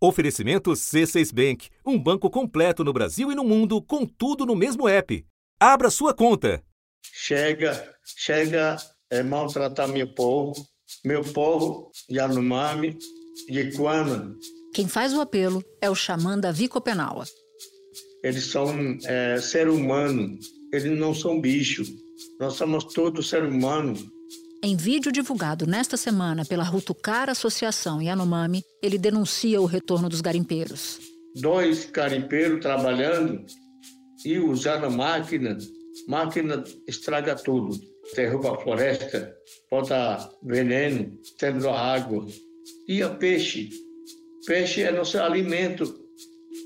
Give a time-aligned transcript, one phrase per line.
[0.00, 4.88] Oferecimento C6 Bank, um banco completo no Brasil e no mundo, com tudo no mesmo
[4.88, 5.26] app.
[5.58, 6.62] Abra sua conta.
[7.02, 8.76] Chega, chega
[9.10, 10.54] é maltratar meu povo,
[11.04, 12.96] meu povo Yanomami,
[13.50, 14.36] Yaquama.
[14.72, 17.24] Quem faz o apelo é o xamã Davi Copenaua.
[18.22, 20.38] Eles são é, ser humano,
[20.72, 21.82] eles não são bicho.
[22.38, 23.94] Nós somos todos ser humano.
[24.60, 30.98] Em vídeo divulgado nesta semana pela Rutucara Associação Yanomami, ele denuncia o retorno dos garimpeiros.
[31.36, 33.44] Dois garimpeiros trabalhando
[34.24, 35.56] e usando máquina,
[36.08, 37.78] máquina estraga tudo.
[38.16, 39.32] Derruba a floresta,
[39.70, 42.26] bota veneno, tendo água.
[42.88, 43.70] E o peixe?
[44.44, 45.84] Peixe é nosso alimento,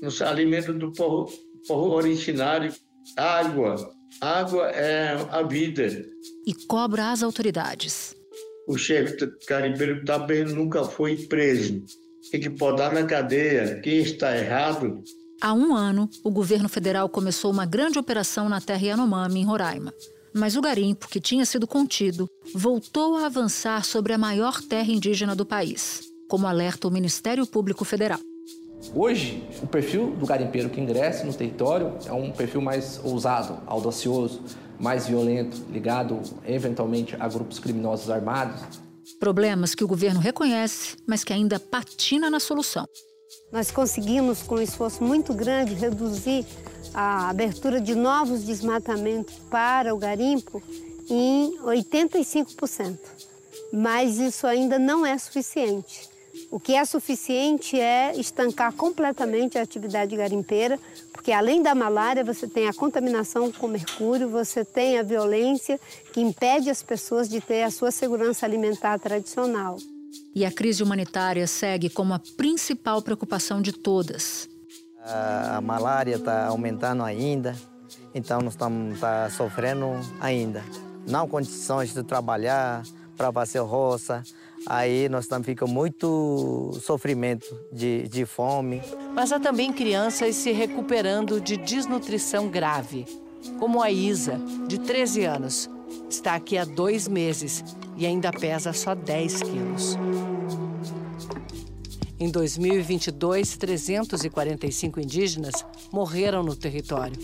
[0.01, 1.31] nosso alimento do povo,
[1.67, 2.73] povo originário.
[3.15, 3.75] Água,
[4.21, 6.05] água é a vida
[6.45, 8.15] e cobra as autoridades.
[8.67, 11.83] O chefe carimbeiro também nunca foi preso.
[12.31, 13.79] Tem que podar na cadeia.
[13.81, 15.03] Quem está errado.
[15.41, 19.93] Há um ano, o governo federal começou uma grande operação na terra Yanomami, em Roraima.
[20.33, 25.35] Mas o garimpo, que tinha sido contido, voltou a avançar sobre a maior terra indígena
[25.35, 28.19] do país, como alerta o Ministério Público Federal.
[28.93, 34.41] Hoje, o perfil do garimpeiro que ingressa no território é um perfil mais ousado, audacioso,
[34.79, 38.61] mais violento, ligado eventualmente a grupos criminosos armados.
[39.19, 42.85] Problemas que o governo reconhece, mas que ainda patina na solução.
[43.51, 46.45] Nós conseguimos, com um esforço muito grande, reduzir
[46.93, 50.61] a abertura de novos desmatamentos para o garimpo
[51.09, 52.97] em 85%.
[53.71, 56.12] Mas isso ainda não é suficiente.
[56.53, 60.79] O que é suficiente é estancar completamente a atividade garimpeira,
[61.11, 65.79] porque além da malária, você tem a contaminação com mercúrio, você tem a violência
[66.13, 69.79] que impede as pessoas de ter a sua segurança alimentar tradicional.
[70.35, 74.47] E a crise humanitária segue como a principal preocupação de todas.
[75.03, 77.55] A, malária está aumentando ainda,
[78.13, 79.87] então nós estamos tá sofrendo
[80.19, 80.63] ainda.
[81.07, 82.83] Não condições de trabalhar
[83.17, 84.23] para fazer roça,
[84.65, 88.81] aí nós também fica muito sofrimento de, de fome.
[89.13, 93.05] Mas há também crianças se recuperando de desnutrição grave,
[93.59, 95.69] como a Isa, de 13 anos.
[96.09, 97.63] Está aqui há dois meses
[97.97, 99.97] e ainda pesa só 10 quilos.
[102.19, 107.17] Em 2022, 345 indígenas morreram no território.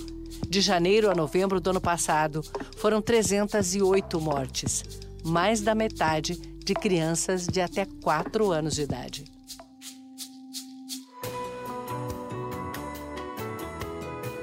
[0.48, 2.42] De janeiro a novembro do ano passado,
[2.76, 4.84] foram 308 mortes,
[5.24, 9.26] mais da metade de crianças de até 4 anos de idade.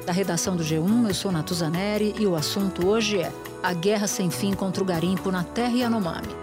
[0.05, 3.33] Da redação do G1, eu sou Natuzaneri e o assunto hoje é
[3.63, 6.35] a guerra sem fim contra o garimpo na terra Yanomami.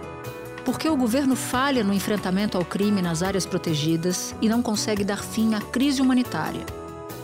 [0.64, 5.04] Por que o governo falha no enfrentamento ao crime nas áreas protegidas e não consegue
[5.04, 6.64] dar fim à crise humanitária?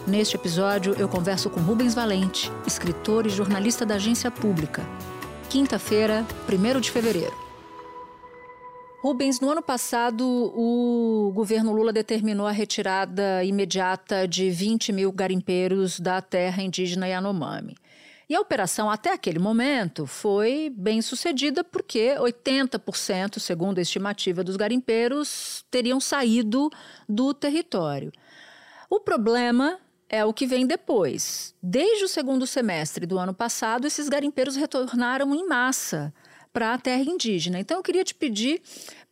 [0.06, 4.86] Neste episódio, eu converso com Rubens Valente, escritor e jornalista da agência pública.
[5.48, 7.49] Quinta-feira, 1 de fevereiro.
[9.02, 15.98] Rubens, no ano passado, o governo Lula determinou a retirada imediata de 20 mil garimpeiros
[15.98, 17.78] da terra indígena Yanomami.
[18.28, 24.56] E a operação, até aquele momento, foi bem sucedida porque 80%, segundo a estimativa dos
[24.56, 26.68] garimpeiros, teriam saído
[27.08, 28.12] do território.
[28.90, 29.78] O problema
[30.10, 31.54] é o que vem depois.
[31.62, 36.12] Desde o segundo semestre do ano passado, esses garimpeiros retornaram em massa
[36.52, 37.60] para a terra indígena.
[37.60, 38.62] Então eu queria te pedir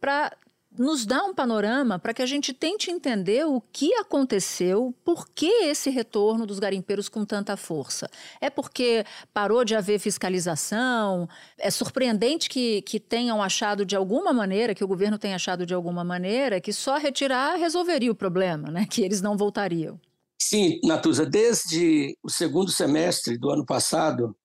[0.01, 0.37] para
[0.79, 5.65] nos dar um panorama para que a gente tente entender o que aconteceu, por que
[5.65, 8.09] esse retorno dos garimpeiros com tanta força.
[8.41, 11.29] É porque parou de haver fiscalização?
[11.59, 15.75] É surpreendente que, que tenham achado de alguma maneira, que o governo tenha achado de
[15.75, 18.87] alguma maneira, que só retirar resolveria o problema, né?
[18.89, 20.01] que eles não voltariam.
[20.41, 24.37] Sim, Natuza, desde o segundo semestre do ano passado,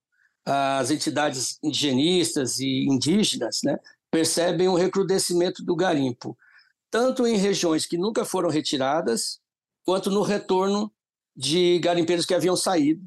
[0.46, 3.78] as entidades indigenistas e indígenas né,
[4.12, 6.38] percebem o recrudescimento do garimpo,
[6.92, 9.40] tanto em regiões que nunca foram retiradas,
[9.86, 10.92] quanto no retorno
[11.36, 13.02] de garimpeiros que haviam saído,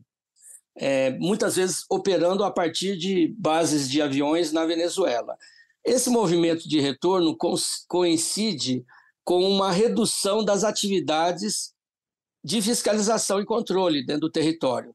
[0.77, 5.37] é, muitas vezes operando a partir de bases de aviões na Venezuela.
[5.85, 7.37] Esse movimento de retorno
[7.87, 8.85] coincide
[9.25, 11.73] com uma redução das atividades
[12.45, 14.95] de fiscalização e controle dentro do território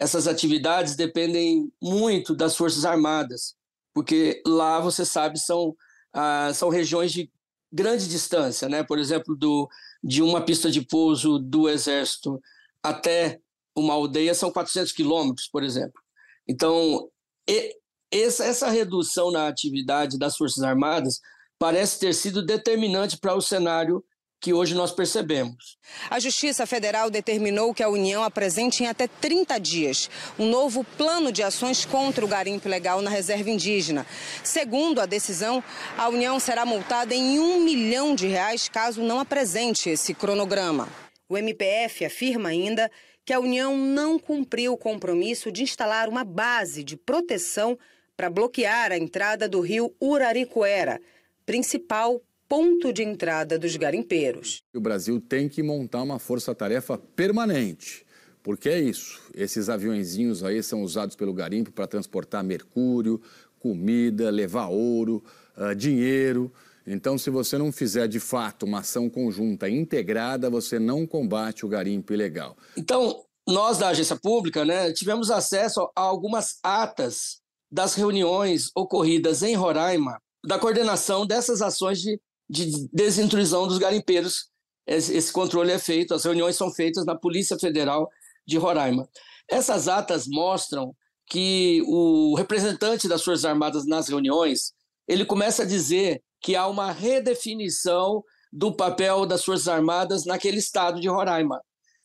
[0.00, 3.54] essas atividades dependem muito das Forças Armadas,
[3.92, 5.76] porque lá, você sabe, são,
[6.12, 7.30] ah, são regiões de
[7.70, 8.82] grande distância, né?
[8.82, 9.68] por exemplo, do,
[10.02, 12.40] de uma pista de pouso do Exército
[12.82, 13.38] até
[13.76, 16.00] uma aldeia são 400 quilômetros, por exemplo.
[16.48, 17.08] Então,
[17.48, 17.76] e,
[18.10, 21.20] essa, essa redução na atividade das Forças Armadas
[21.58, 24.02] parece ter sido determinante para o cenário
[24.40, 25.76] que hoje nós percebemos.
[26.08, 30.08] A Justiça Federal determinou que a União apresente em até 30 dias
[30.38, 34.06] um novo plano de ações contra o garimpo ilegal na reserva indígena.
[34.42, 35.62] Segundo a decisão,
[35.98, 40.88] a União será multada em um milhão de reais caso não apresente esse cronograma.
[41.28, 42.90] O MPF afirma ainda
[43.24, 47.78] que a União não cumpriu o compromisso de instalar uma base de proteção
[48.16, 51.00] para bloquear a entrada do rio Uraricoera,
[51.44, 54.60] principal ponto de entrada dos garimpeiros.
[54.74, 58.04] O Brasil tem que montar uma força-tarefa permanente.
[58.42, 63.20] Porque é isso, esses aviãozinhos aí são usados pelo garimpo para transportar mercúrio,
[63.60, 65.22] comida, levar ouro,
[65.56, 66.52] uh, dinheiro.
[66.84, 71.68] Então, se você não fizer de fato uma ação conjunta integrada, você não combate o
[71.68, 72.56] garimpo ilegal.
[72.76, 79.54] Então, nós da agência pública, né, tivemos acesso a algumas atas das reuniões ocorridas em
[79.54, 82.18] Roraima da coordenação dessas ações de
[82.50, 84.50] de desintrusão dos garimpeiros.
[84.84, 88.10] Esse, controle é feito, as reuniões são feitas na Polícia Federal
[88.44, 89.08] de Roraima.
[89.48, 90.94] Essas atas mostram
[91.26, 94.72] que o representante das Forças Armadas nas reuniões,
[95.06, 101.00] ele começa a dizer que há uma redefinição do papel das Forças Armadas naquele estado
[101.00, 101.62] de Roraima,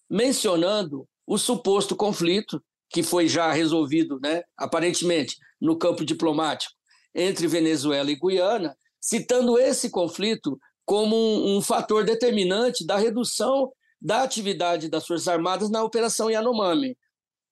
[0.07, 6.71] mencionando o suposto conflito que foi já resolvido, né, aparentemente, no campo diplomático
[7.15, 13.72] entre Venezuela e Guiana, citando esse conflito como um, um fator determinante da redução
[14.02, 16.98] da atividade das Forças Armadas na Operação Yanomami.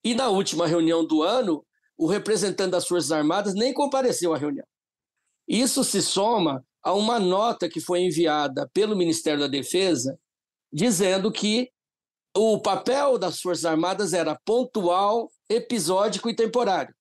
[0.04, 1.64] E na última reunião do ano,
[1.96, 4.66] o representante das Forças Armadas nem compareceu à reunião.
[5.48, 10.20] Isso se soma a uma nota que foi enviada pelo Ministério da Defesa,
[10.72, 11.70] dizendo que
[12.36, 16.96] o papel das Forças Armadas era pontual, episódico e temporário.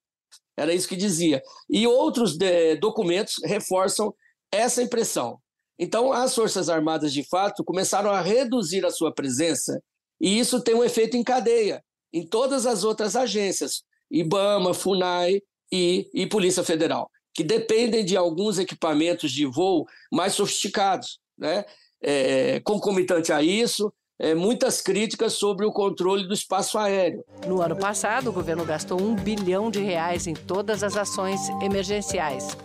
[0.58, 1.42] Era isso que dizia.
[1.70, 4.14] E outros de, documentos reforçam
[4.52, 5.38] essa impressão.
[5.78, 9.82] Então, as Forças Armadas, de fato, começaram a reduzir a sua presença,
[10.20, 11.82] e isso tem um efeito em cadeia
[12.12, 15.40] em todas as outras agências, IBAMA, FUNAI
[15.72, 21.18] e, e Polícia Federal, que dependem de alguns equipamentos de voo mais sofisticados.
[21.38, 21.64] Né?
[22.02, 27.24] É, concomitante a isso, é, muitas críticas sobre o controle do espaço aéreo.
[27.46, 32.56] No ano passado, o governo gastou um bilhão de reais em todas as ações emergenciais.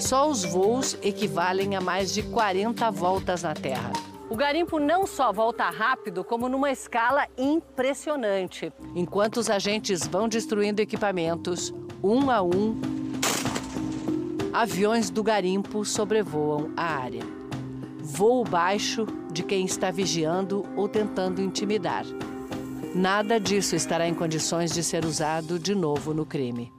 [0.00, 3.92] Só os voos equivalem a mais de 40 voltas na Terra.
[4.30, 8.72] O garimpo não só volta rápido, como numa escala impressionante.
[8.96, 12.80] Enquanto os agentes vão destruindo equipamentos, um a um,
[14.52, 17.22] aviões do garimpo sobrevoam a área.
[17.98, 22.04] Voo baixo de quem está vigiando ou tentando intimidar.
[22.94, 26.72] Nada disso estará em condições de ser usado de novo no crime.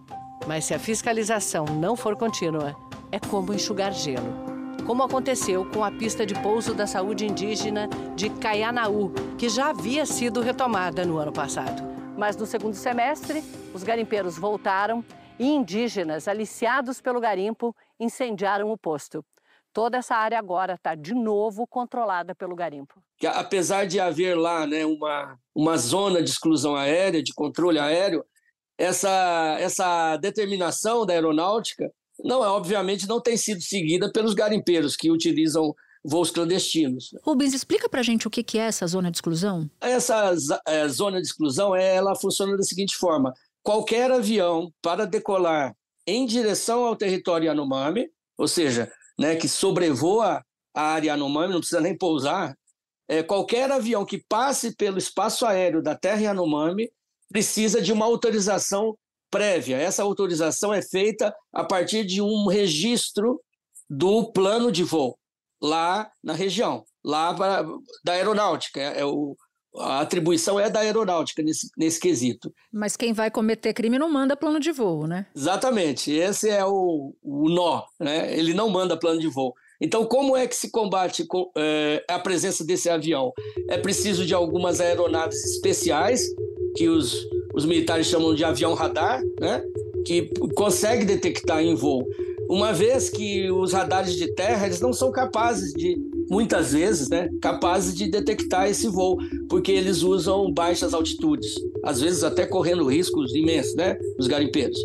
[0.48, 2.76] Mas se a fiscalização não for contínua,
[3.12, 4.52] é como enxugar gelo.
[4.86, 10.06] Como aconteceu com a pista de pouso da saúde indígena de Caianaú, que já havia
[10.06, 11.84] sido retomada no ano passado.
[12.18, 13.44] Mas no segundo semestre,
[13.74, 15.04] os garimpeiros voltaram
[15.38, 19.24] e indígenas, aliciados pelo garimpo, incendiaram o posto.
[19.74, 23.02] Toda essa área agora está de novo controlada pelo garimpo.
[23.18, 28.26] Que, apesar de haver lá né, uma, uma zona de exclusão aérea, de controle aéreo,
[28.78, 31.92] essa, essa determinação da aeronáutica
[32.24, 35.74] não, obviamente não tem sido seguida pelos garimpeiros que utilizam
[36.04, 37.12] voos clandestinos.
[37.24, 39.70] Rubens, explica para gente o que é essa zona de exclusão.
[39.80, 40.34] Essa
[40.68, 45.76] é, zona de exclusão ela funciona da seguinte forma: qualquer avião para decolar
[46.08, 51.82] em direção ao território Yanomami, ou seja, né, que sobrevoa a área Yanomami, não precisa
[51.82, 52.56] nem pousar,
[53.08, 56.90] é, qualquer avião que passe pelo espaço aéreo da terra Yanomami
[57.30, 58.98] precisa de uma autorização
[59.32, 59.78] prévia.
[59.78, 63.42] Essa autorização é feita a partir de um registro
[63.90, 65.18] do plano de voo
[65.62, 67.66] lá na região, lá para,
[68.04, 68.80] da aeronáutica.
[68.80, 69.36] É, é o,
[69.78, 72.54] a atribuição é da aeronáutica nesse, nesse quesito.
[72.72, 75.28] Mas quem vai cometer crime não manda plano de voo, né?
[75.36, 76.12] Exatamente.
[76.12, 77.84] Esse é o, o nó.
[78.00, 78.38] Né?
[78.38, 79.54] Ele não manda plano de voo.
[79.82, 81.26] Então, como é que se combate
[81.58, 83.34] é, a presença desse avião?
[83.68, 86.24] É preciso de algumas aeronaves especiais
[86.76, 89.64] que os os militares chamam de avião radar, né?
[90.06, 92.08] que consegue detectar em voo.
[92.50, 95.96] Uma vez que os radares de terra eles não são capazes de,
[96.30, 102.24] muitas vezes, né, capazes de detectar esse voo, porque eles usam baixas altitudes, às vezes
[102.24, 104.78] até correndo riscos imensos, né, os garimpeiros.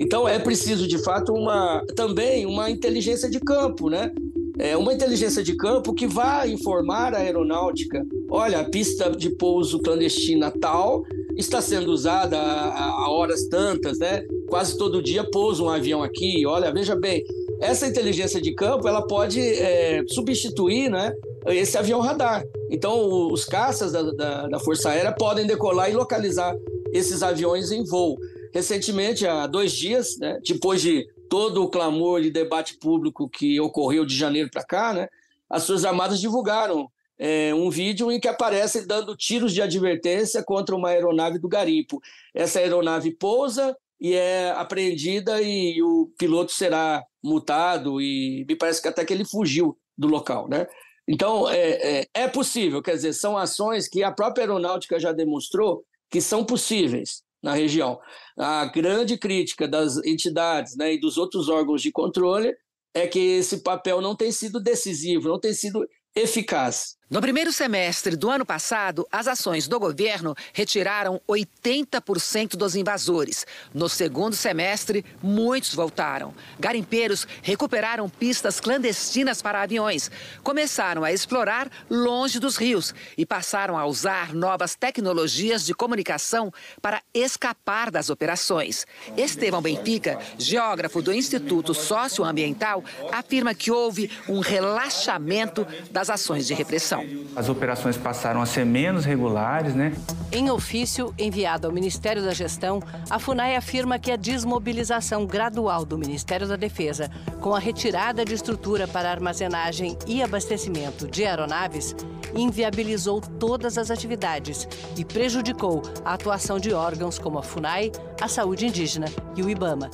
[0.00, 4.12] Então é preciso de fato uma também uma inteligência de campo, né?
[4.58, 8.04] É uma inteligência de campo que vai informar a aeronáutica.
[8.30, 11.02] Olha, a pista de pouso clandestina tal
[11.36, 14.22] está sendo usada a, horas tantas, né?
[14.48, 16.46] Quase todo dia pousa um avião aqui.
[16.46, 17.24] Olha, veja bem,
[17.60, 21.12] essa inteligência de campo ela pode é, substituir, né?
[21.46, 22.42] esse avião radar.
[22.70, 26.54] Então, os caças da, da, da Força Aérea podem decolar e localizar
[26.92, 28.16] esses aviões em voo.
[28.52, 34.06] Recentemente, há dois dias, né, depois de todo o clamor e debate público que ocorreu
[34.06, 35.08] de janeiro para cá, né,
[35.50, 36.88] as Forças Armadas divulgaram
[37.18, 42.00] é, um vídeo em que aparece dando tiros de advertência contra uma aeronave do garimpo.
[42.32, 48.86] Essa aeronave pousa e é apreendida e o piloto será multado e me parece que
[48.86, 50.68] até que ele fugiu do local, né?
[51.08, 55.84] Então, é, é, é possível, quer dizer, são ações que a própria aeronáutica já demonstrou
[56.08, 58.00] que são possíveis na região.
[58.38, 62.56] A grande crítica das entidades né, e dos outros órgãos de controle
[62.94, 65.86] é que esse papel não tem sido decisivo, não tem sido
[66.16, 66.96] eficaz.
[67.10, 73.46] No primeiro semestre do ano passado, as ações do governo retiraram 80% dos invasores.
[73.74, 76.34] No segundo semestre, muitos voltaram.
[76.58, 80.10] Garimpeiros recuperaram pistas clandestinas para aviões,
[80.42, 87.02] começaram a explorar longe dos rios e passaram a usar novas tecnologias de comunicação para
[87.12, 88.86] escapar das operações.
[89.14, 92.82] Estevão Benfica, geógrafo do Instituto Socioambiental,
[93.12, 96.93] afirma que houve um relaxamento das ações de repressão.
[97.34, 99.92] As operações passaram a ser menos regulares, né?
[100.30, 105.96] Em ofício enviado ao Ministério da Gestão, a FUNAI afirma que a desmobilização gradual do
[105.98, 107.10] Ministério da Defesa,
[107.40, 111.94] com a retirada de estrutura para armazenagem e abastecimento de aeronaves,
[112.36, 118.66] inviabilizou todas as atividades e prejudicou a atuação de órgãos como a FUNAI, a Saúde
[118.66, 119.90] Indígena e o IBAMA.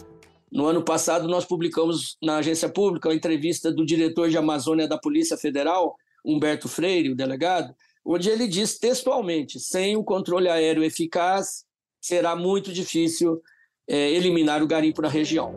[0.51, 4.99] No ano passado, nós publicamos na agência pública a entrevista do diretor de Amazônia da
[4.99, 7.75] Polícia Federal, Humberto Freire, o delegado,
[8.05, 11.65] onde ele diz textualmente: sem o controle aéreo eficaz,
[12.01, 13.41] será muito difícil
[13.89, 15.55] é, eliminar o garimpo na região.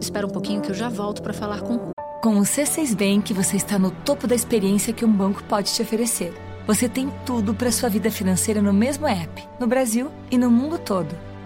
[0.00, 1.92] Espera um pouquinho que eu já volto para falar com.
[2.22, 5.82] Com o C6 Bank, você está no topo da experiência que um banco pode te
[5.82, 6.32] oferecer.
[6.68, 10.78] Você tem tudo para sua vida financeira no mesmo app, no Brasil e no mundo
[10.78, 11.31] todo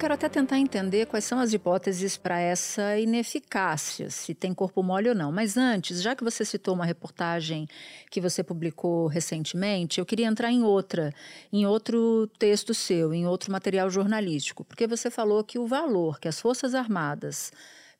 [0.00, 5.10] quero até tentar entender quais são as hipóteses para essa ineficácia, se tem corpo mole
[5.10, 5.30] ou não.
[5.30, 7.68] Mas antes, já que você citou uma reportagem
[8.10, 11.12] que você publicou recentemente, eu queria entrar em outra,
[11.52, 16.28] em outro texto seu, em outro material jornalístico, porque você falou que o valor que
[16.28, 17.52] as Forças Armadas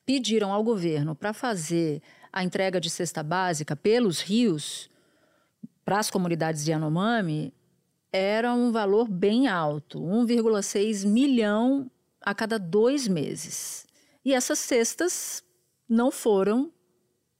[0.03, 2.01] pediram ao governo para fazer
[2.33, 4.89] a entrega de cesta básica pelos rios
[5.85, 7.53] para as comunidades de Yanomami
[8.11, 11.89] era um valor bem alto, 1,6 milhão
[12.21, 13.85] a cada dois meses.
[14.23, 15.43] E essas cestas
[15.87, 16.71] não foram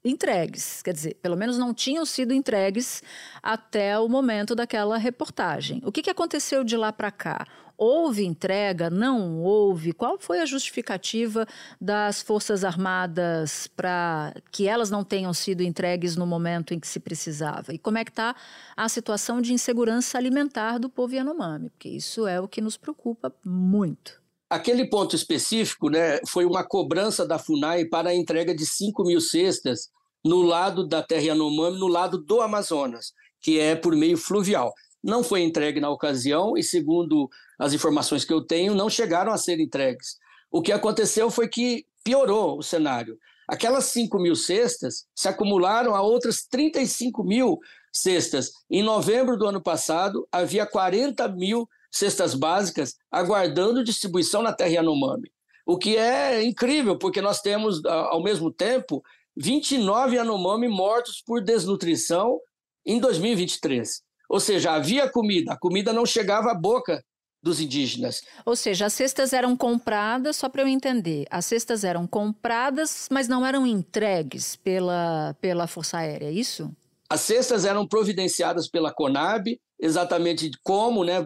[0.03, 3.03] entregues, quer dizer, pelo menos não tinham sido entregues
[3.41, 5.81] até o momento daquela reportagem.
[5.85, 7.45] O que, que aconteceu de lá para cá?
[7.83, 8.91] Houve entrega?
[8.91, 9.91] Não houve?
[9.91, 11.47] Qual foi a justificativa
[11.81, 16.99] das Forças Armadas para que elas não tenham sido entregues no momento em que se
[16.99, 17.73] precisava?
[17.73, 18.35] E como é que está
[18.77, 21.71] a situação de insegurança alimentar do povo Yanomami?
[21.71, 24.21] Porque isso é o que nos preocupa muito.
[24.47, 29.19] Aquele ponto específico né, foi uma cobrança da FUNAI para a entrega de 5 mil
[29.19, 29.89] cestas
[30.23, 33.11] no lado da terra Yanomami, no lado do Amazonas,
[33.41, 34.71] que é por meio fluvial.
[35.03, 39.37] Não foi entregue na ocasião e, segundo as informações que eu tenho, não chegaram a
[39.37, 40.17] ser entregues.
[40.51, 43.17] O que aconteceu foi que piorou o cenário.
[43.47, 47.59] Aquelas 5 mil cestas se acumularam a outras 35 mil
[47.91, 48.51] cestas.
[48.69, 55.31] Em novembro do ano passado, havia 40 mil cestas básicas aguardando distribuição na terra Yanomami.
[55.65, 59.03] O que é incrível, porque nós temos, ao mesmo tempo,
[59.35, 62.39] 29 Yanomami mortos por desnutrição
[62.85, 64.01] em 2023.
[64.31, 67.03] Ou seja, havia comida, a comida não chegava à boca
[67.43, 68.21] dos indígenas.
[68.45, 73.27] Ou seja, as cestas eram compradas, só para eu entender, as cestas eram compradas, mas
[73.27, 76.71] não eram entregues pela, pela Força Aérea, é isso?
[77.09, 81.17] As cestas eram providenciadas pela Conab, exatamente como, né,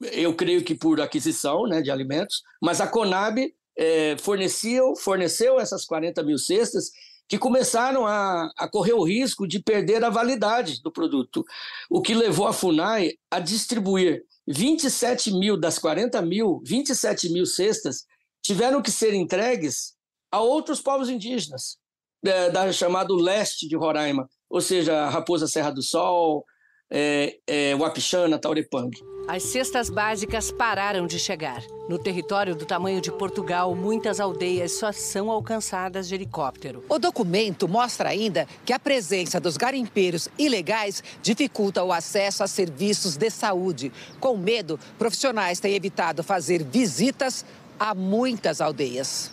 [0.00, 3.38] eu creio que por aquisição né, de alimentos, mas a Conab
[3.76, 6.92] é, forneceu, forneceu essas 40 mil cestas
[7.28, 11.44] que começaram a, a, correr o risco de perder a validade do produto,
[11.90, 18.06] o que levou a FUNAI a distribuir 27 mil das 40 mil, 27 mil cestas
[18.42, 19.94] tiveram que ser entregues
[20.32, 21.76] a outros povos indígenas,
[22.24, 26.44] é, da chamado leste de Roraima, ou seja, Raposa Serra do Sol,
[26.90, 28.90] é, é, Wapixana, Taurepang.
[29.28, 31.62] As cestas básicas pararam de chegar.
[31.86, 36.82] No território do tamanho de Portugal, muitas aldeias só são alcançadas de helicóptero.
[36.88, 43.18] O documento mostra ainda que a presença dos garimpeiros ilegais dificulta o acesso a serviços
[43.18, 43.92] de saúde.
[44.18, 47.44] Com medo, profissionais têm evitado fazer visitas
[47.78, 49.30] a muitas aldeias.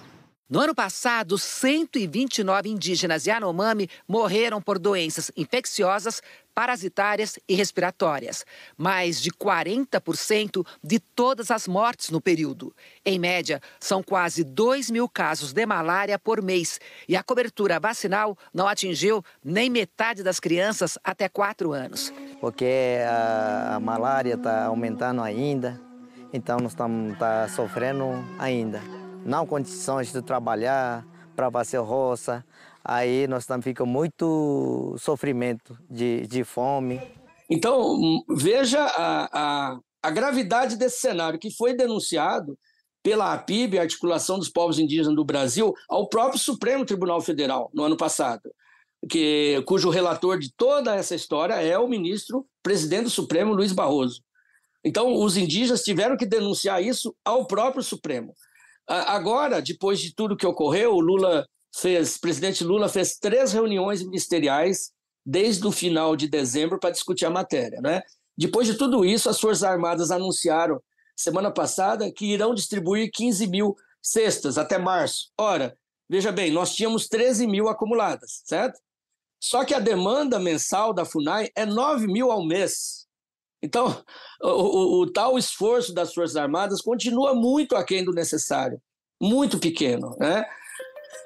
[0.48, 6.22] No ano passado, 129 indígenas Yanomami morreram por doenças infecciosas,
[6.54, 8.46] parasitárias e respiratórias.
[8.78, 12.72] Mais de 40% de todas as mortes no período.
[13.04, 16.80] Em média, são quase 2 mil casos de malária por mês.
[17.10, 22.14] E a cobertura vacinal não atingiu nem metade das crianças até 4 anos.
[22.40, 25.82] Porque a, a malária está aumentando ainda,
[26.32, 31.06] então nós estamos tá sofrendo ainda não condições de trabalhar
[31.36, 32.46] para fazer roça.
[32.84, 37.02] Aí nós também fica muito sofrimento de, de fome.
[37.50, 42.58] Então, veja a, a, a gravidade desse cenário que foi denunciado
[43.02, 47.84] pela APIB, a Articulação dos Povos Indígenas do Brasil, ao próprio Supremo Tribunal Federal no
[47.84, 48.42] ano passado,
[49.10, 54.22] que, cujo relator de toda essa história é o ministro presidente do Supremo, Luiz Barroso.
[54.84, 58.34] Então, os indígenas tiveram que denunciar isso ao próprio Supremo.
[58.88, 64.04] Agora, depois de tudo que ocorreu, o Lula fez, o presidente Lula fez três reuniões
[64.04, 64.92] ministeriais
[65.26, 67.82] desde o final de dezembro para discutir a matéria.
[67.82, 68.02] Né?
[68.38, 70.80] Depois de tudo isso, as Forças Armadas anunciaram
[71.16, 75.32] semana passada que irão distribuir 15 mil cestas até março.
[75.38, 75.76] Ora,
[76.08, 78.80] veja bem, nós tínhamos 13 mil acumuladas, certo?
[79.40, 83.05] Só que a demanda mensal da FUNAI é 9 mil ao mês.
[83.66, 83.98] Então,
[84.42, 88.80] o, o, o, tal esforço das Forças Armadas continua muito aquém do necessário,
[89.20, 90.16] muito pequeno.
[90.20, 90.46] Né?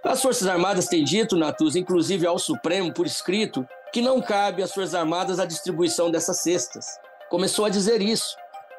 [0.05, 4.73] As Forças Armadas têm dito, Natus, inclusive ao Supremo, por escrito, que não cabe às
[4.73, 6.85] Forças Armadas a distribuição dessas cestas.
[7.29, 8.35] Começou a dizer isso.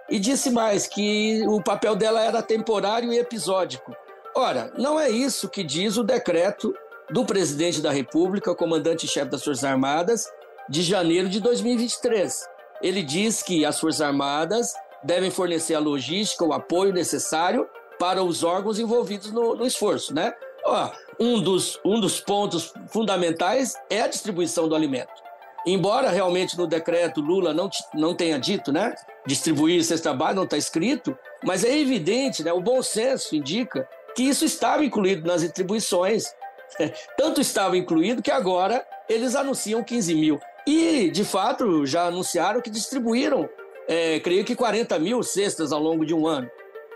[0.08, 3.94] E disse mais que o papel dela era temporário e episódico.
[4.34, 6.74] Ora, não é isso que diz o decreto
[7.10, 10.26] do presidente da República, comandante-chefe das Forças Armadas,
[10.68, 12.48] de janeiro de 2023
[12.82, 18.42] ele diz que as Forças Armadas devem fornecer a logística, o apoio necessário para os
[18.42, 20.32] órgãos envolvidos no, no esforço, né?
[20.64, 25.30] Ó, um, dos, um dos pontos fundamentais é a distribuição do alimento.
[25.66, 28.94] Embora realmente no decreto Lula não, não tenha dito, né?
[29.26, 32.52] Distribuir cesta básica não está escrito, mas é evidente, né?
[32.52, 36.34] O bom senso indica que isso estava incluído nas atribuições.
[37.18, 40.40] Tanto estava incluído que agora eles anunciam 15 mil.
[40.70, 43.48] E, de fato, já anunciaram que distribuíram,
[43.88, 46.48] é, creio que 40 mil cestas ao longo de um ano.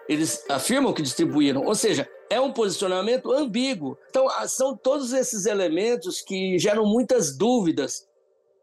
[0.09, 3.99] Eles afirmam que distribuíram, ou seja, é um posicionamento ambíguo.
[4.11, 8.07] Então, são todos esses elementos que geram muitas dúvidas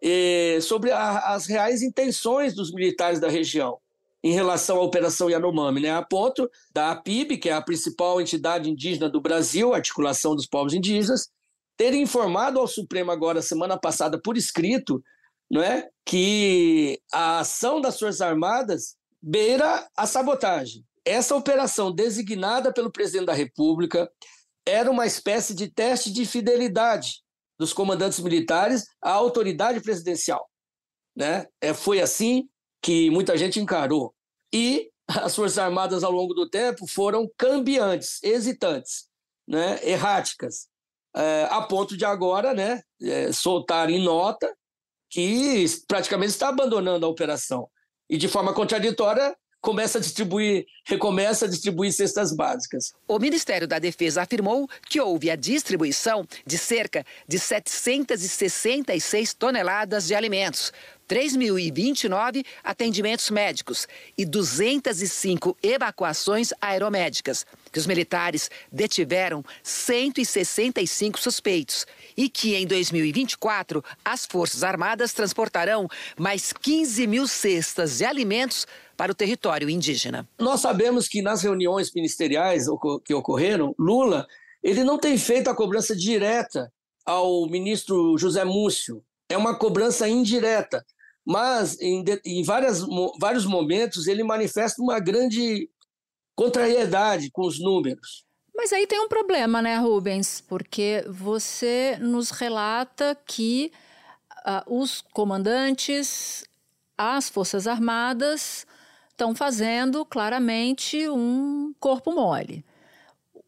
[0.01, 3.79] eh, sobre a, as reais intenções dos militares da região
[4.23, 5.91] em relação à Operação Yanomami, né?
[5.91, 10.73] a ponto da APIB, que é a principal entidade indígena do Brasil, Articulação dos Povos
[10.73, 11.29] Indígenas,
[11.77, 15.03] ter informado ao Supremo agora, semana passada, por escrito,
[15.49, 20.85] não é, que a ação das Forças Armadas beira a sabotagem.
[21.03, 24.09] Essa operação, designada pelo presidente da República,
[24.65, 27.21] era uma espécie de teste de fidelidade
[27.59, 30.49] dos comandantes militares à autoridade presidencial.
[31.15, 31.45] Né?
[31.59, 32.47] É, foi assim
[32.81, 34.15] que muita gente encarou.
[34.53, 39.09] E as Forças Armadas, ao longo do tempo, foram cambiantes, hesitantes,
[39.47, 39.79] né?
[39.83, 40.70] erráticas
[41.15, 44.53] é, a ponto de agora né, é, soltar em nota
[45.09, 47.69] que praticamente está abandonando a operação.
[48.09, 52.93] E de forma contraditória, começa a distribuir, recomeça a distribuir cestas básicas.
[53.07, 60.15] O Ministério da Defesa afirmou que houve a distribuição de cerca de 766 toneladas de
[60.15, 60.73] alimentos,
[61.07, 72.55] 3.029 atendimentos médicos e 205 evacuações aeromédicas, que os militares detiveram 165 suspeitos e que
[72.55, 78.65] em 2024 as Forças Armadas transportarão mais 15 mil cestas de alimentos
[79.01, 80.29] para o território indígena.
[80.37, 82.67] Nós sabemos que nas reuniões ministeriais
[83.03, 84.27] que ocorreram, Lula
[84.61, 86.71] ele não tem feito a cobrança direta
[87.03, 89.03] ao ministro José Múcio.
[89.27, 90.85] É uma cobrança indireta
[91.25, 92.81] mas em, em várias,
[93.19, 95.67] vários momentos ele manifesta uma grande
[96.35, 98.25] contrariedade com os números.
[98.55, 100.43] Mas aí tem um problema, né, Rubens?
[100.47, 103.71] Porque você nos relata que
[104.45, 106.43] uh, os comandantes,
[106.95, 108.65] as Forças Armadas,
[109.21, 112.65] estão fazendo claramente um corpo mole.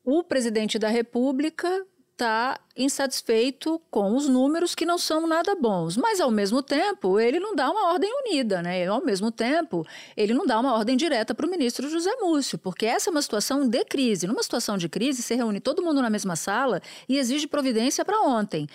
[0.06, 1.68] O presidente da República
[2.12, 7.40] está insatisfeito com os números que não são nada bons, mas ao mesmo tempo ele
[7.40, 8.86] não dá uma ordem unida, né?
[8.86, 9.84] Ao mesmo tempo
[10.16, 13.22] ele não dá uma ordem direta para o ministro José Múcio, porque essa é uma
[13.24, 14.28] situação de crise.
[14.28, 18.22] Numa situação de crise, se reúne todo mundo na mesma sala e exige providência para
[18.22, 18.68] ontem.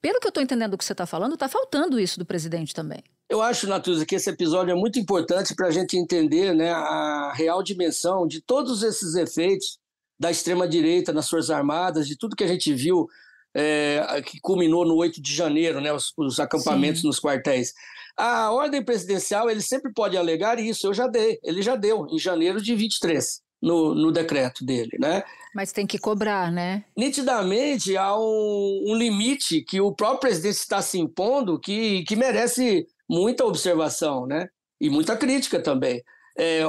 [0.00, 2.72] Pelo que eu estou entendendo do que você está falando, está faltando isso do presidente
[2.72, 3.02] também.
[3.28, 7.32] Eu acho, Natuza, que esse episódio é muito importante para a gente entender né, a
[7.34, 9.78] real dimensão de todos esses efeitos
[10.18, 13.08] da extrema-direita nas Forças Armadas, de tudo que a gente viu
[13.54, 17.08] é, que culminou no 8 de janeiro, né, os, os acampamentos Sim.
[17.08, 17.72] nos quartéis.
[18.16, 22.18] A ordem presidencial, ele sempre pode alegar isso, eu já dei, ele já deu, em
[22.18, 25.24] janeiro de 23, no, no decreto dele, né?
[25.54, 26.84] Mas tem que cobrar, né?
[26.96, 32.86] Nitidamente, há um, um limite que o próprio presidente está se impondo que, que merece
[33.08, 34.48] muita observação, né?
[34.80, 36.02] E muita crítica também.
[36.36, 36.62] É,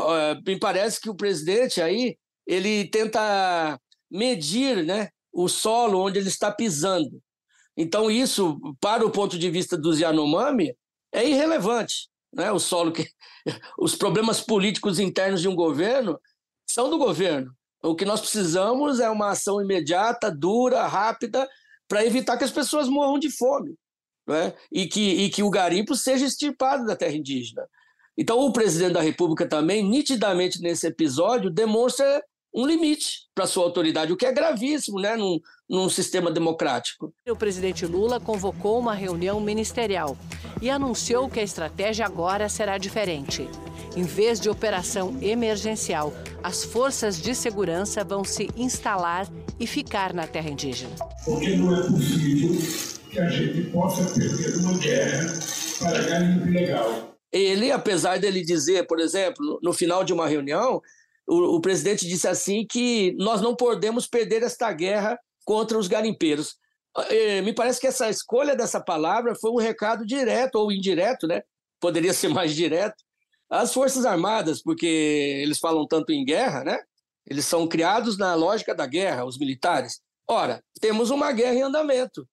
[0.45, 6.50] me parece que o presidente aí ele tenta medir né, o solo onde ele está
[6.50, 7.21] pisando.
[7.76, 10.73] Então, isso, para o ponto de vista dos Yanomami,
[11.12, 12.10] é irrelevante.
[12.34, 12.52] Né?
[12.52, 13.08] O solo que.
[13.78, 16.19] Os problemas políticos internos de um governo
[16.65, 17.54] são do governo.
[17.84, 21.47] O que nós precisamos é uma ação imediata, dura, rápida,
[21.88, 23.76] para evitar que as pessoas morram de fome.
[24.28, 24.54] Né?
[24.72, 27.63] E, que, e que o garimpo seja extirpado da terra indígena.
[28.18, 32.22] Então, o presidente da República também, nitidamente nesse episódio, demonstra
[32.54, 37.13] um limite para sua autoridade, o que é gravíssimo né, num, num sistema democrático.
[37.30, 40.18] O presidente Lula convocou uma reunião ministerial
[40.60, 43.48] e anunciou que a estratégia agora será diferente.
[43.96, 46.12] Em vez de operação emergencial,
[46.42, 49.28] as forças de segurança vão se instalar
[49.60, 50.96] e ficar na terra indígena.
[51.26, 55.25] Porque não é possível que a gente possa perder uma guerra
[55.80, 57.17] para garimpo ilegal.
[57.32, 60.80] Ele, apesar dele dizer, por exemplo, no final de uma reunião,
[61.27, 66.58] o, o presidente disse assim que nós não podemos perder esta guerra contra os garimpeiros.
[67.10, 71.41] É, me parece que essa escolha dessa palavra foi um recado direto ou indireto, né?
[71.80, 73.03] Poderia ser mais direto
[73.49, 74.86] às Forças Armadas, porque
[75.41, 76.80] eles falam tanto em guerra, né?
[77.25, 80.01] Eles são criados na lógica da guerra, os militares.
[80.27, 82.27] Ora, temos uma guerra em andamento,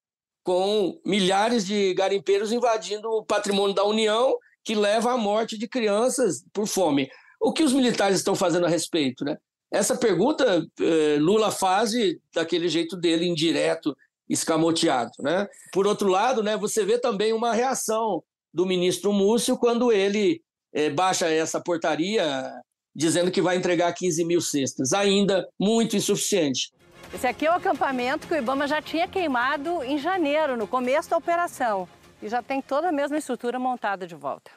[0.44, 6.44] com milhares de garimpeiros invadindo o patrimônio da União, que leva à morte de crianças
[6.52, 7.11] por fome.
[7.40, 9.24] O que os militares estão fazendo a respeito?
[9.24, 9.38] Né?
[9.72, 11.92] Essa pergunta eh, Lula faz
[12.33, 13.96] daquele jeito dele, indireto,
[14.28, 15.12] escamoteado.
[15.20, 15.48] Né?
[15.72, 20.42] Por outro lado, né, você vê também uma reação do ministro Múcio quando ele
[20.74, 22.52] eh, baixa essa portaria
[22.94, 26.70] dizendo que vai entregar 15 mil cestas, ainda muito insuficiente.
[27.12, 31.10] Esse aqui é o acampamento que o Ibama já tinha queimado em janeiro, no começo
[31.10, 31.88] da operação,
[32.22, 34.50] e já tem toda a mesma estrutura montada de volta.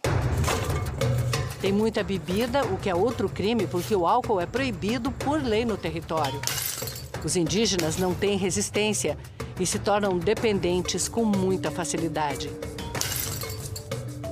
[1.61, 5.65] Tem muita bebida, o que é outro crime, porque o álcool é proibido por lei
[5.65, 6.39] no território.
[7.23, 9.17] Os indígenas não têm resistência
[9.59, 12.49] e se tornam dependentes com muita facilidade.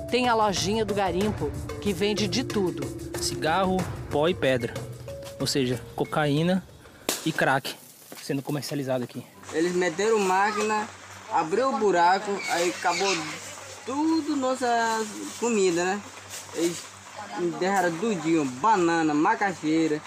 [0.09, 1.51] Tem a lojinha do garimpo,
[1.81, 2.85] que vende de tudo:
[3.19, 3.77] cigarro,
[4.11, 4.73] pó e pedra.
[5.39, 6.63] Ou seja, cocaína
[7.25, 7.75] e crack
[8.25, 9.23] sendo comercializado aqui.
[9.53, 10.87] Eles meteram máquina,
[11.31, 13.15] abriu o buraco, aí acabou
[13.85, 15.05] tudo nossa
[15.39, 16.01] comida, né?
[16.55, 16.77] Eles
[17.59, 20.01] derraram tudinho, banana, macaxeira,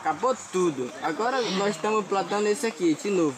[0.00, 0.90] acabou tudo.
[1.02, 3.36] Agora nós estamos plantando esse aqui, de novo.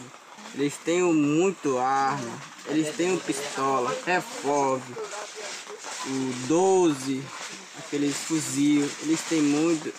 [0.55, 2.31] Eles têm muito arma,
[2.65, 4.95] eles têm pistola, revólver,
[6.07, 7.23] o 12,
[7.89, 9.91] aqueles fuzil, eles têm muito,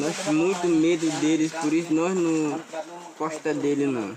[0.00, 2.60] nós muito medo deles, por isso nós não
[3.18, 4.16] gosta dele não.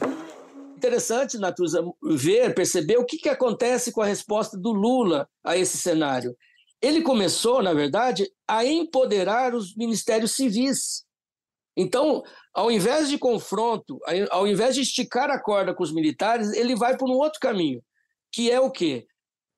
[0.78, 5.78] Interessante, Natuza, ver, perceber o que, que acontece com a resposta do Lula a esse
[5.78, 6.36] cenário
[6.82, 11.06] ele começou, na verdade, a empoderar os ministérios civis.
[11.78, 14.00] Então, ao invés de confronto,
[14.32, 17.82] ao invés de esticar a corda com os militares, ele vai por um outro caminho,
[18.32, 19.06] que é o quê?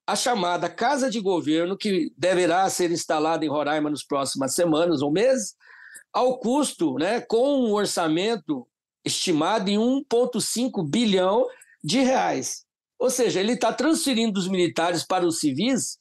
[0.06, 5.12] A chamada Casa de Governo, que deverá ser instalada em Roraima nas próximas semanas ou
[5.12, 5.56] meses,
[6.12, 8.68] ao custo, né, com um orçamento
[9.06, 11.48] estimado em 1,5 bilhão
[11.84, 12.66] de reais.
[13.00, 15.98] Ou seja, ele está transferindo os militares para os civis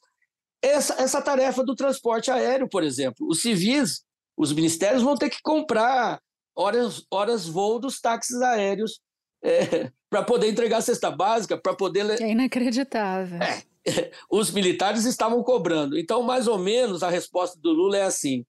[0.62, 3.26] essa, essa tarefa do transporte aéreo, por exemplo.
[3.26, 4.04] Os civis,
[4.36, 6.20] os ministérios vão ter que comprar
[6.54, 9.00] horas, horas voo dos táxis aéreos
[9.42, 12.08] é, para poder entregar a cesta básica, para poder.
[12.22, 13.42] É inacreditável.
[13.42, 13.64] É,
[14.30, 15.98] os militares estavam cobrando.
[15.98, 18.44] Então, mais ou menos, a resposta do Lula é assim,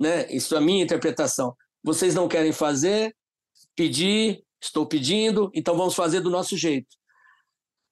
[0.00, 0.30] né?
[0.30, 1.54] Isso é a minha interpretação.
[1.82, 3.14] Vocês não querem fazer,
[3.74, 6.96] pedir, estou pedindo, então vamos fazer do nosso jeito.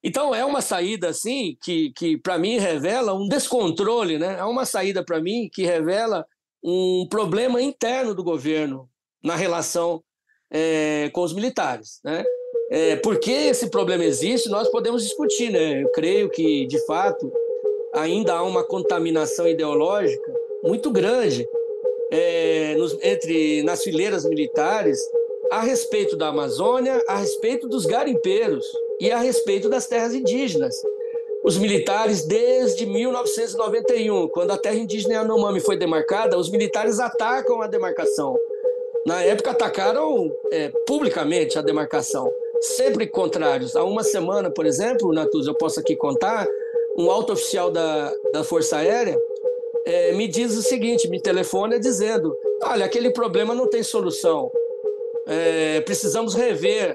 [0.02, 4.38] Então é uma saída assim que, que para mim revela um descontrole, né?
[4.38, 6.26] É uma saída para mim que revela
[6.62, 8.88] um problema interno do governo
[9.22, 10.04] na relação
[10.50, 12.22] é, com os militares, né?
[12.70, 15.82] É, por que esse problema existe, nós podemos discutir, né?
[15.82, 17.30] Eu creio que, de fato,
[17.92, 21.46] ainda há uma contaminação ideológica muito grande
[22.10, 24.98] é, nos, entre nas fileiras militares
[25.50, 28.64] a respeito da Amazônia, a respeito dos garimpeiros
[29.00, 30.74] e a respeito das terras indígenas.
[31.44, 37.66] Os militares, desde 1991, quando a terra indígena Yanomami foi demarcada, os militares atacam a
[37.66, 38.34] demarcação.
[39.06, 43.76] Na época, atacaram é, publicamente a demarcação, sempre contrários.
[43.76, 46.46] Há uma semana, por exemplo, Natuz, eu posso aqui contar,
[46.96, 49.18] um alto oficial da, da Força Aérea
[49.84, 54.50] é, me diz o seguinte, me telefona dizendo, olha, aquele problema não tem solução,
[55.26, 56.94] é, precisamos rever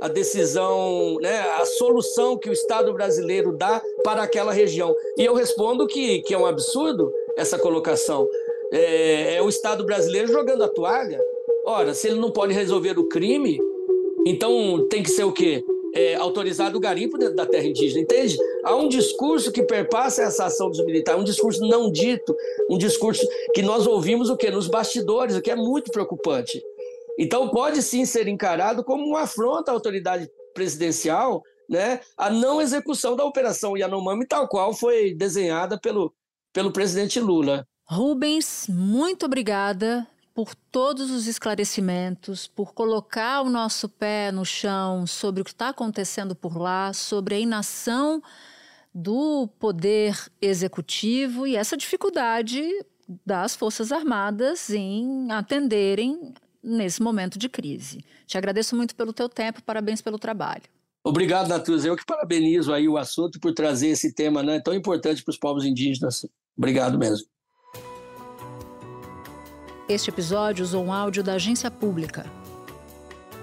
[0.00, 4.94] a decisão, né, a solução que o Estado brasileiro dá para aquela região.
[5.16, 8.28] E eu respondo que, que é um absurdo essa colocação.
[8.72, 11.20] É, é o Estado brasileiro jogando a toalha.
[11.66, 13.58] Ora, se ele não pode resolver o crime,
[14.28, 15.64] então tem que ser o quê?
[15.94, 18.36] é, autorizado o garimpo dentro da terra indígena, entende?
[18.64, 22.36] Há um discurso que perpassa essa ação dos militares, um discurso não dito,
[22.70, 24.50] um discurso que nós ouvimos o quê?
[24.50, 26.62] Nos bastidores, o que é muito preocupante.
[27.18, 33.14] Então pode sim ser encarado como uma afronta à autoridade presidencial, né, a não execução
[33.14, 36.14] da operação Yanomami tal qual foi desenhada pelo,
[36.52, 37.66] pelo presidente Lula.
[37.84, 40.06] Rubens, muito obrigada
[40.38, 45.70] por todos os esclarecimentos, por colocar o nosso pé no chão sobre o que está
[45.70, 48.22] acontecendo por lá, sobre a inação
[48.94, 52.62] do poder executivo e essa dificuldade
[53.26, 58.04] das Forças Armadas em atenderem nesse momento de crise.
[58.24, 60.62] Te agradeço muito pelo teu tempo, parabéns pelo trabalho.
[61.02, 61.88] Obrigado, Natuza.
[61.88, 65.36] Eu que parabenizo aí o assunto por trazer esse tema né, tão importante para os
[65.36, 66.24] povos indígenas.
[66.56, 67.26] Obrigado mesmo.
[69.88, 72.26] Este episódio usou um áudio da agência pública.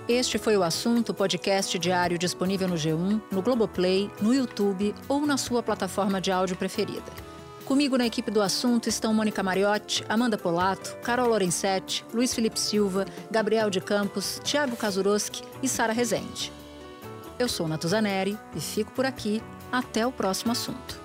[0.07, 5.37] Este foi o assunto podcast diário disponível no G1, no Globoplay, no YouTube ou na
[5.37, 7.11] sua plataforma de áudio preferida.
[7.65, 13.07] Comigo na equipe do assunto estão Mônica Mariotti, Amanda Polato, Carol Lorenzetti, Luiz Felipe Silva,
[13.31, 16.53] Gabriel de Campos, Thiago Kazuroski e Sara Rezende.
[17.39, 19.41] Eu sou Natuzaneri e fico por aqui.
[19.71, 21.04] Até o próximo assunto.